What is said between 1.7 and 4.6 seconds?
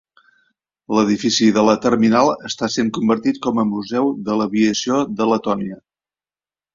terminal està sent convertit com a museu de